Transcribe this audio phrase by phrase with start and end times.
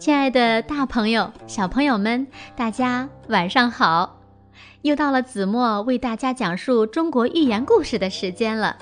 [0.00, 2.26] 亲爱的大朋友、小朋友们，
[2.56, 4.18] 大家晚上好！
[4.80, 8.78] 又到了子墨为大家讲述中国寓言故事的时间了。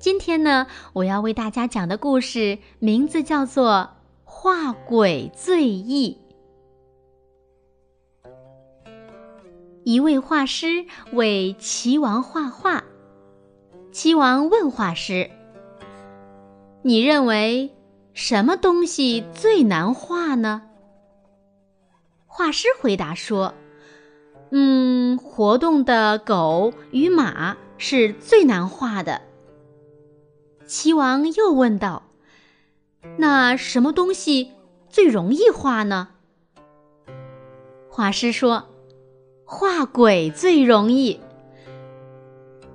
[0.00, 3.70] 今天呢，我要为大家讲的故事名字叫做
[4.24, 6.18] 《画鬼醉意》。
[9.84, 12.82] 一位画师为齐王画画，
[13.92, 15.30] 齐王问画师
[16.82, 17.70] ：“你认为？”
[18.20, 20.62] 什么东西最难画呢？
[22.26, 23.54] 画师回答说
[24.50, 29.22] ：“嗯，活动的狗与马是最难画的。”
[30.66, 32.08] 齐王又问道
[33.18, 34.50] ：“那什么东西
[34.88, 36.08] 最容易画呢？”
[37.88, 38.64] 画师说
[39.46, 41.20] ：“画鬼最容易。”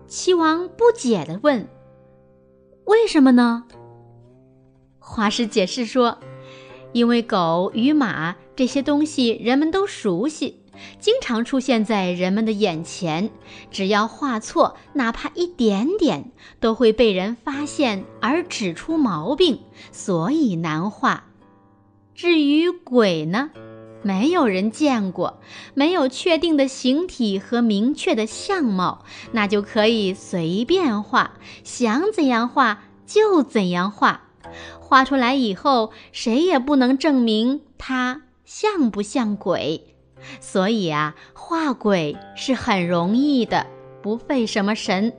[0.08, 1.67] 齐王不解地问
[2.88, 3.66] ：“为什么呢？”
[5.06, 6.18] 画师解释说
[6.94, 10.62] ：“因为狗与马这些东西人们都熟悉，
[10.98, 13.30] 经常出现在人们的眼前，
[13.70, 19.60] 只要画错，哪怕一点点，都会被人发现而指出毛病，
[19.92, 21.26] 所以难画。
[22.16, 23.52] 至于鬼呢，
[24.02, 25.42] 没有人见过，
[25.73, 34.22] 没有确定的形体和明确的相貌，那就可以随便画，想怎样画就怎样画。”
[34.80, 39.95] 画出来以后，谁也不能证明它像不像鬼，
[40.40, 43.68] 所以啊，画鬼是很容易的，
[44.02, 45.14] 不费什么神。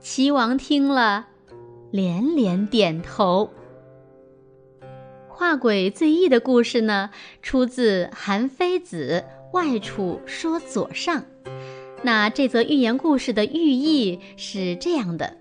[0.00, 1.28] 齐王听了，
[1.90, 3.50] 连连点头。
[5.28, 7.10] 画鬼最易的故事呢，
[7.42, 11.22] 出自《韩非子·外储说左上》。
[12.02, 15.38] 那这则寓言故事的寓意是这样的：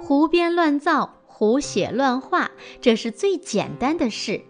[0.00, 1.21] 胡编乱造。
[1.42, 4.42] 胡写乱画，这是最简单的事，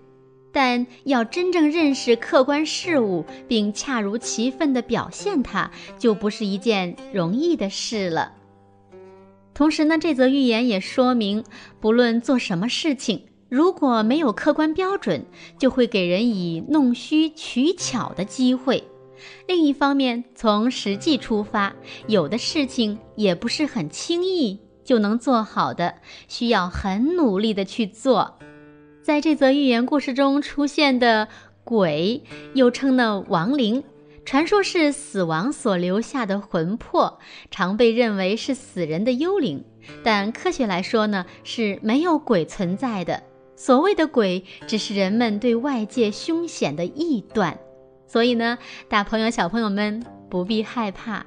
[0.52, 8.34] 但要真正认识客观事物，并恰如其分地表现它，就不是一件容易的事了。
[9.54, 11.42] 同时呢，这则寓言也说明，
[11.80, 15.24] 不论做什么事情，如果没有客观标准，
[15.58, 18.84] 就会给人以弄虚取巧的机会。
[19.48, 21.74] 另一方面，从实际出发，
[22.06, 24.60] 有的事情也不是很轻易。
[24.92, 25.94] 就能做好的，
[26.28, 28.38] 需要很努力的去做。
[29.02, 31.28] 在这则寓言故事中出现的
[31.64, 32.22] 鬼，
[32.52, 33.84] 又称呢亡灵，
[34.26, 37.18] 传说是死亡所留下的魂魄，
[37.50, 39.64] 常被认为是死人的幽灵。
[40.04, 43.22] 但科学来说呢，是没有鬼存在的。
[43.56, 47.58] 所谓的鬼，只是人们对外界凶险的臆断。
[48.06, 48.58] 所以呢，
[48.90, 51.24] 大朋友小朋友们不必害怕。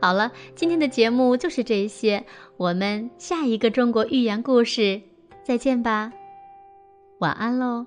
[0.00, 2.24] 好了，今天的节目就是这些，
[2.56, 5.00] 我们下一个中国寓言故事
[5.42, 6.12] 再见吧，
[7.18, 7.86] 晚安喽。